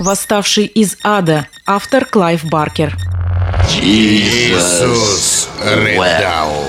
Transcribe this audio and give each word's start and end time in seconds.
«Восставший 0.00 0.64
из 0.64 0.96
ада», 1.04 1.46
автор 1.66 2.06
Клайв 2.06 2.42
Баркер. 2.46 2.96
Иисус 3.82 5.50
рыдал. 5.62 6.64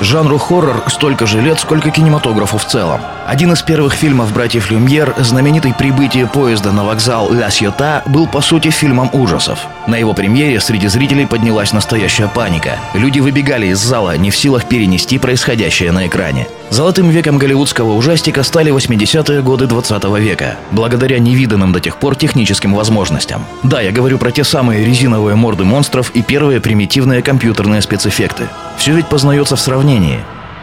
Жанру 0.00 0.38
хоррор 0.38 0.84
столько 0.88 1.26
же 1.26 1.40
лет, 1.40 1.58
сколько 1.58 1.90
кинематографу 1.90 2.58
в 2.58 2.64
целом. 2.64 3.00
Один 3.26 3.52
из 3.52 3.62
первых 3.62 3.94
фильмов 3.94 4.32
братьев 4.32 4.70
Люмьер, 4.70 5.14
знаменитый 5.18 5.72
«Прибытие 5.72 6.26
поезда 6.26 6.72
на 6.72 6.84
вокзал 6.84 7.32
Ля 7.32 7.50
Сьота», 7.50 8.02
был 8.06 8.26
по 8.28 8.40
сути 8.42 8.70
фильмом 8.70 9.08
ужасов. 9.12 9.58
На 9.86 9.96
его 9.96 10.12
премьере 10.12 10.60
среди 10.60 10.88
зрителей 10.88 11.26
поднялась 11.26 11.72
настоящая 11.72 12.28
паника. 12.28 12.78
Люди 12.92 13.18
выбегали 13.20 13.68
из 13.68 13.78
зала, 13.78 14.16
не 14.16 14.30
в 14.30 14.36
силах 14.36 14.66
перенести 14.66 15.18
происходящее 15.18 15.90
на 15.90 16.06
экране. 16.06 16.46
Золотым 16.74 17.08
веком 17.08 17.38
голливудского 17.38 17.92
ужастика 17.92 18.42
стали 18.42 18.74
80-е 18.74 19.42
годы 19.42 19.68
20 19.68 20.04
века, 20.18 20.56
благодаря 20.72 21.20
невиданным 21.20 21.72
до 21.72 21.78
тех 21.78 21.98
пор 21.98 22.16
техническим 22.16 22.74
возможностям. 22.74 23.46
Да, 23.62 23.80
я 23.80 23.92
говорю 23.92 24.18
про 24.18 24.32
те 24.32 24.42
самые 24.42 24.84
резиновые 24.84 25.36
морды 25.36 25.62
монстров 25.62 26.10
и 26.14 26.22
первые 26.22 26.60
примитивные 26.60 27.22
компьютерные 27.22 27.80
спецэффекты. 27.80 28.48
Все 28.76 28.92
ведь 28.92 29.06
познается 29.06 29.54
в 29.54 29.60
сравнении. 29.60 30.18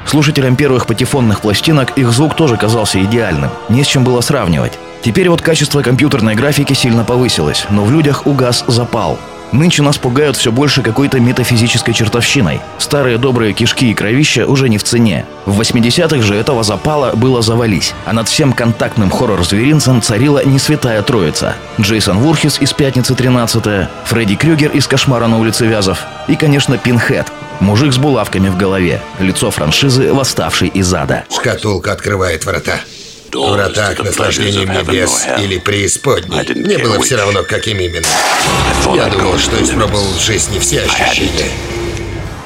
Слушателям 0.05 0.57
первых 0.57 0.85
патефонных 0.85 1.39
пластинок 1.39 1.97
их 1.97 2.11
звук 2.11 2.35
тоже 2.35 2.57
казался 2.57 3.01
идеальным, 3.01 3.51
не 3.69 3.85
с 3.85 3.87
чем 3.87 4.03
было 4.03 4.19
сравнивать. 4.19 4.77
Теперь 5.01 5.29
вот 5.29 5.41
качество 5.41 5.81
компьютерной 5.81 6.35
графики 6.35 6.73
сильно 6.73 7.05
повысилось, 7.05 7.65
но 7.69 7.85
в 7.85 7.91
людях 7.91 8.27
угас 8.27 8.65
запал. 8.67 9.17
Нынче 9.51 9.83
нас 9.83 9.97
пугают 9.97 10.37
все 10.37 10.51
больше 10.51 10.81
какой-то 10.81 11.19
метафизической 11.19 11.93
чертовщиной. 11.93 12.61
Старые 12.77 13.17
добрые 13.17 13.53
кишки 13.53 13.91
и 13.91 13.93
кровища 13.93 14.45
уже 14.47 14.69
не 14.69 14.77
в 14.77 14.83
цене. 14.83 15.25
В 15.45 15.59
80-х 15.59 16.21
же 16.21 16.35
этого 16.35 16.63
запала 16.63 17.11
было 17.15 17.41
завались, 17.41 17.93
а 18.05 18.13
над 18.13 18.29
всем 18.29 18.53
контактным 18.53 19.09
хоррор-зверинцем 19.09 20.01
царила 20.01 20.43
не 20.43 20.59
святая 20.59 21.01
троица. 21.01 21.55
Джейсон 21.79 22.19
Вурхис 22.19 22.59
из 22.61 22.71
«Пятницы 22.73 23.15
13 23.15 23.87
Фредди 24.05 24.35
Крюгер 24.35 24.71
из 24.71 24.87
«Кошмара 24.87 25.27
на 25.27 25.37
улице 25.37 25.65
Вязов 25.65 26.05
и, 26.27 26.35
конечно, 26.35 26.77
Пинхед, 26.77 27.27
Мужик 27.61 27.93
с 27.93 27.97
булавками 27.99 28.49
в 28.49 28.57
голове. 28.57 28.99
Лицо 29.19 29.51
франшизы, 29.51 30.11
восставший 30.11 30.67
из 30.69 30.91
ада. 30.91 31.25
Шкатулка 31.29 31.91
открывает 31.91 32.43
врата. 32.43 32.79
Врата 33.33 33.95
к 33.95 34.03
наслаждениям 34.03 34.71
небес 34.71 35.25
или 35.39 35.57
преисподней. 35.57 36.53
Мне 36.55 36.77
было 36.77 37.01
все 37.01 37.15
равно, 37.15 37.43
каким 37.43 37.79
именно. 37.79 38.07
Я 38.95 39.07
думал, 39.07 39.37
что 39.37 39.61
испробовал 39.61 40.05
в 40.13 40.21
жизни 40.21 40.59
все 40.59 40.81
ощущения. 40.81 41.51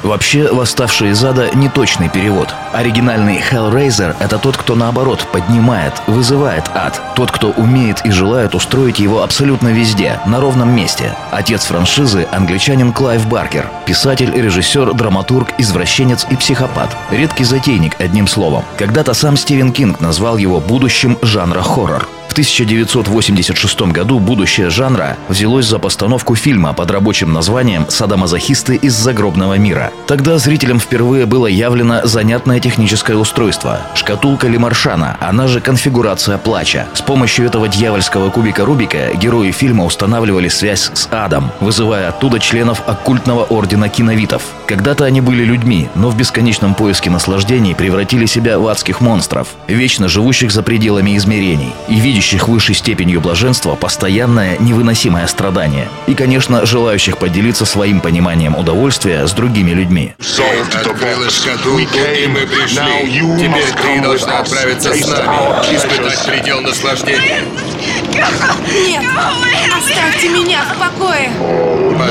Вообще, 0.06 0.54
«Восставший 0.54 1.10
из 1.10 1.26
ада»— 1.26 1.50
не 1.56 1.68
точный 1.68 2.10
перевод. 2.10 2.54
Оригинальный 2.74 3.40
Hellraiser— 3.40 4.16
это 4.20 4.38
тот, 4.38 4.56
кто 4.56 4.76
наоборот 4.76 5.26
поднимает, 5.32 5.94
вызывает 6.06 6.70
ад. 6.76 7.02
Тот, 7.16 7.32
кто 7.32 7.50
умеет 7.50 8.06
и 8.06 8.12
желает 8.12 8.54
устроить 8.54 9.00
его 9.00 9.24
абсолютно 9.24 9.70
везде, 9.70 10.20
на 10.28 10.40
ровном 10.40 10.76
месте. 10.76 11.16
Отец 11.32 11.66
франшизы— 11.66 12.28
англичанин 12.32 12.94
Клайв 12.94 13.26
Баркер. 13.28 13.68
Писатель, 13.88 14.32
режиссер, 14.32 14.94
драматург, 14.94 15.50
извращенец 15.58 16.28
и 16.30 16.36
психопат. 16.36 16.96
Редкий 17.10 17.44
затейник, 17.44 18.00
одним 18.00 18.28
словом. 18.28 18.64
Когда-то 18.78 19.16
сам 19.16 19.36
Стивен 19.36 19.72
Кинг 19.72 20.02
назвал 20.02 20.38
его 20.38 20.60
будущим 20.60 21.18
жанра 21.24 21.64
хоррор. 21.64 22.08
1986 22.36 23.82
году 23.94 24.20
будущее 24.20 24.70
жанра 24.70 25.16
взялось 25.30 25.68
за 25.68 25.80
постановку 25.80 26.36
фильма 26.36 26.74
под 26.74 26.92
рабочим 26.92 27.32
названием 27.32 27.86
«Садомазохисты 27.88 28.76
из 28.76 28.94
загробного 28.94 29.58
мира». 29.58 29.94
Тогда 30.06 30.38
зрителям 30.38 30.82
впервые 30.82 31.26
было 31.28 31.48
явлено 31.48 32.02
занятное 32.04 32.60
техническое 32.60 33.16
устройство– 33.16 33.80
шкатулка 33.96 34.50
Лемаршана, 34.50 35.16
она 35.22 35.48
же 35.48 35.62
конфигурация 35.62 36.38
плача. 36.38 36.88
С 36.94 37.02
помощью 37.02 37.46
этого 37.46 37.70
дьявольского 37.70 38.30
кубика 38.30 38.66
Рубика 38.66 39.14
герои 39.16 39.52
фильма 39.52 39.86
устанавливали 39.86 40.50
связь 40.50 40.92
с 40.94 41.08
адом, 41.12 41.52
вызывая 41.62 42.10
оттуда 42.10 42.42
членов 42.42 42.82
оккультного 42.86 43.46
ордена 43.46 43.88
киновитов. 43.88 44.44
Когда-то 44.66 45.06
они 45.06 45.22
были 45.22 45.46
людьми, 45.46 45.88
но 45.96 46.10
в 46.10 46.18
бесконечном 46.18 46.76
поиске 46.76 47.10
наслаждений 47.10 47.76
превратили 47.76 48.26
себя 48.26 48.60
в 48.60 48.68
адских 48.68 49.00
монстров, 49.00 49.48
вечно 49.70 50.10
живущих 50.10 50.52
за 50.52 50.64
пределами 50.64 51.16
измерений 51.16 51.72
и 51.88 51.96
видящих 51.96 52.25
ищущих 52.26 52.48
высшей 52.48 52.74
степенью 52.74 53.22
блаженства 53.22 53.76
постоянное 53.76 54.58
невыносимое 54.58 55.28
страдание. 55.28 55.88
И, 56.08 56.16
конечно, 56.16 56.66
желающих 56.66 57.20
поделиться 57.20 57.66
своим 57.66 58.02
пониманием 58.02 58.56
удовольствия 58.56 59.28
с 59.28 59.32
другими 59.32 59.72
людьми. 59.72 60.16
Открыла 60.74 61.30
шкатулку, 61.30 61.98
и 61.98 62.26
мы 62.26 62.48
пришли. 62.48 62.80
Теперь 63.38 63.72
ты 63.80 64.02
должна 64.02 64.40
отправиться 64.40 64.92
с 64.92 65.08
нами, 65.08 65.76
испытать 65.76 66.26
предел 66.26 66.62
наслаждения. 66.62 67.44
Нет! 68.74 69.04
Оставьте 69.78 70.30
меня 70.30 70.64
в 70.64 70.80
покое! 70.80 71.30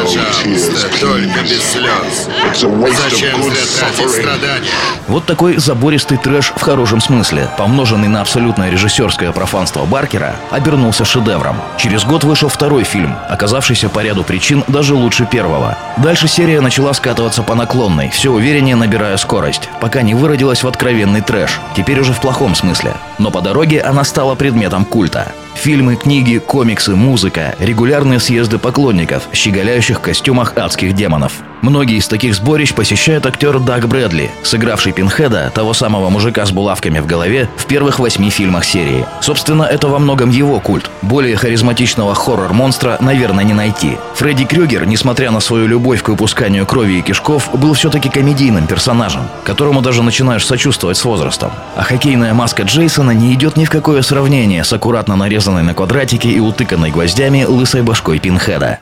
Пожалуйста, 0.04 0.88
только 1.00 1.42
без 1.42 1.62
слез. 1.62 2.28
Зачем 2.53 3.42
зря 3.42 3.65
тратить 3.78 4.10
страдания? 4.10 4.70
Вот 5.09 5.25
такой 5.25 5.56
забористый 5.56 6.19
трэш 6.19 6.53
в 6.54 6.60
хорошем 6.60 7.00
смысле, 7.00 7.48
помноженный 7.56 8.09
на 8.09 8.20
абсолютное 8.20 8.70
режиссерское 8.70 9.32
профанство 9.32 9.84
Баркера, 9.87 10.37
обернулся 10.50 11.06
шедевром. 11.06 11.56
Через 11.78 12.04
год 12.04 12.25
вышел 12.25 12.50
второй 12.50 12.84
фильм, 12.84 13.16
оказавшийся 13.31 13.88
по 13.88 14.00
ряду 14.00 14.25
причин 14.25 14.62
даже 14.69 14.94
лучше 14.94 15.25
первого. 15.25 15.78
Дальше 15.97 16.27
серия 16.27 16.60
начала 16.60 16.93
скатываться 16.93 17.43
по 17.43 17.55
наклонной, 17.55 18.10
все 18.10 18.32
увереннее 18.32 18.75
набирая 18.75 19.16
скорость, 19.16 19.69
пока 19.81 20.03
не 20.03 20.15
выродилась 20.15 20.65
в 20.65 20.69
откровенный 20.69 21.21
трэш, 21.21 21.60
теперь 21.77 22.00
уже 22.00 22.12
в 22.12 22.21
плохом 22.21 22.56
смысле. 22.56 22.94
Но 23.19 23.31
по 23.31 23.41
дороге 23.41 23.81
она 23.81 24.03
стала 24.03 24.34
предметом 24.34 24.84
культа. 24.84 25.33
Фильмы, 25.54 25.94
книги, 25.94 26.38
комиксы, 26.38 26.97
музыка, 26.97 27.54
регулярные 27.60 28.19
съезды 28.19 28.59
поклонников, 28.59 29.28
щеголяющих 29.33 29.99
в 29.99 30.03
костюмах 30.03 30.59
адских 30.59 30.94
демонов. 30.94 31.33
Многие 31.62 31.97
из 31.97 32.09
таких 32.09 32.34
сборищ 32.34 32.75
посещает 32.75 33.25
актер 33.25 33.59
Даг 33.59 33.88
Брэдли, 33.88 34.31
сыгравший 34.43 34.93
Пинхеда, 34.93 35.50
того 35.54 35.72
самого 35.72 36.10
мужика 36.10 36.44
с 36.44 36.50
булавками 36.50 36.99
в 36.99 37.06
голове, 37.06 37.49
в 37.56 37.65
первых 37.65 38.00
восьми 38.00 38.28
фильмах 38.28 38.65
серии. 38.65 39.06
Собственно, 39.21 39.62
это 39.62 39.88
во 39.88 39.99
многом 39.99 40.28
его 40.28 40.60
культ. 40.60 40.91
Более 41.00 41.37
харизматичного 41.37 42.15
хоррор-монстра, 42.15 42.99
наверное, 43.00 43.44
не 43.44 43.54
найти. 43.54 43.97
Фредди 44.16 44.44
Крюгер, 44.44 44.84
несмотря 44.84 45.31
на 45.31 45.41
свою 45.41 45.66
любовь 45.66 45.84
к 46.03 46.09
выпусканию 46.09 46.67
крови 46.67 46.95
и 46.95 47.03
кишков, 47.03 47.50
был 47.53 47.75
все-таки 47.75 48.09
комедийным 48.09 48.67
персонажем, 48.67 49.28
которому 49.45 49.83
даже 49.83 50.03
начинаешь 50.03 50.47
сочувствовать 50.47 50.97
с 50.97 51.05
возрастом. 51.05 51.53
А 51.77 51.83
хоккейная 51.83 52.34
маска 52.34 52.62
Джейсона 52.62 53.11
не 53.11 53.34
идет 53.34 53.56
ни 53.56 53.65
в 53.65 53.71
какое 53.71 54.03
сравнение 54.03 54.65
с 54.65 54.72
аккуратно 54.72 55.17
нарезанной 55.17 55.62
на 55.62 55.75
квадратике 55.75 56.31
и 56.31 56.41
утыканной 56.41 56.91
гвоздями 56.91 57.45
лысой 57.45 57.83
башкой 57.83 58.19
Пинхеда. 58.19 58.78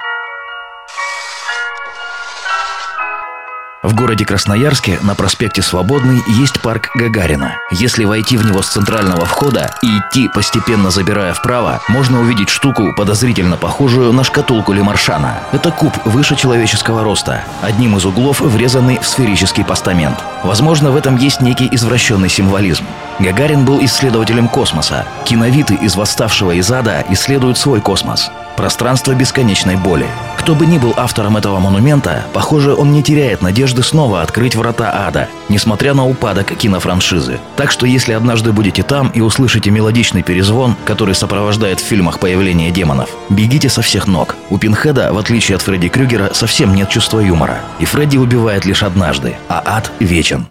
В 3.82 3.94
городе 3.94 4.24
Красноярске 4.24 5.00
на 5.02 5.16
проспекте 5.16 5.60
Свободный 5.60 6.22
есть 6.28 6.60
парк 6.62 6.90
Гагарина. 6.94 7.56
Если 7.72 8.04
войти 8.04 8.36
в 8.36 8.46
него 8.46 8.62
с 8.62 8.68
центрального 8.68 9.24
входа 9.24 9.74
и 9.82 9.98
идти, 9.98 10.28
постепенно 10.28 10.92
забирая 10.92 11.34
вправо, 11.34 11.80
можно 11.88 12.20
увидеть 12.20 12.48
штуку, 12.48 12.94
подозрительно 12.96 13.56
похожую 13.56 14.12
на 14.12 14.22
шкатулку 14.22 14.72
Лемаршана. 14.72 15.40
Это 15.50 15.72
куб 15.72 15.92
выше 16.04 16.36
человеческого 16.36 17.02
роста, 17.02 17.44
одним 17.60 17.96
из 17.96 18.04
углов 18.04 18.40
врезанный 18.40 19.00
в 19.00 19.04
сферический 19.04 19.64
постамент. 19.64 20.22
Возможно, 20.44 20.92
в 20.92 20.96
этом 20.96 21.16
есть 21.16 21.40
некий 21.40 21.68
извращенный 21.72 22.28
символизм. 22.28 22.84
Гагарин 23.22 23.64
был 23.64 23.82
исследователем 23.84 24.48
космоса. 24.48 25.06
Киновиты 25.24 25.74
из 25.74 25.94
восставшего 25.94 26.50
из 26.50 26.70
ада 26.72 27.04
исследуют 27.08 27.56
свой 27.56 27.80
космос. 27.80 28.32
Пространство 28.56 29.14
бесконечной 29.14 29.76
боли. 29.76 30.06
Кто 30.36 30.56
бы 30.56 30.66
ни 30.66 30.76
был 30.76 30.92
автором 30.96 31.36
этого 31.36 31.60
монумента, 31.60 32.24
похоже, 32.32 32.74
он 32.74 32.90
не 32.90 33.00
теряет 33.00 33.40
надежды 33.40 33.84
снова 33.84 34.22
открыть 34.22 34.56
врата 34.56 35.06
ада, 35.06 35.28
несмотря 35.48 35.94
на 35.94 36.04
упадок 36.04 36.48
кинофраншизы. 36.48 37.38
Так 37.54 37.70
что 37.70 37.86
если 37.86 38.12
однажды 38.12 38.52
будете 38.52 38.82
там 38.82 39.08
и 39.10 39.20
услышите 39.20 39.70
мелодичный 39.70 40.24
перезвон, 40.24 40.74
который 40.84 41.14
сопровождает 41.14 41.78
в 41.78 41.84
фильмах 41.84 42.18
появление 42.18 42.72
демонов, 42.72 43.08
бегите 43.30 43.68
со 43.68 43.82
всех 43.82 44.08
ног. 44.08 44.34
У 44.50 44.58
Пинхеда, 44.58 45.12
в 45.12 45.18
отличие 45.18 45.54
от 45.54 45.62
Фредди 45.62 45.88
Крюгера, 45.88 46.32
совсем 46.34 46.74
нет 46.74 46.88
чувства 46.88 47.20
юмора. 47.20 47.60
И 47.78 47.84
Фредди 47.84 48.16
убивает 48.16 48.64
лишь 48.64 48.82
однажды, 48.82 49.36
а 49.48 49.62
ад 49.64 49.92
вечен. 50.00 50.46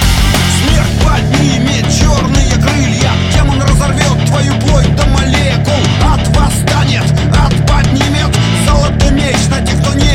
Отвоюплоть 4.31 4.95
до 4.95 5.05
молекул. 5.07 5.73
От 6.03 6.27
восстанет, 6.29 7.03
от 7.37 7.53
поднимет 7.67 8.33
золотой 8.65 9.11
меч 9.11 9.35
на 9.49 9.61
тех, 9.61 9.75
никто 9.75 9.93
не 9.93 10.10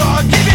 saw. 0.00 0.22
Give 0.22 0.49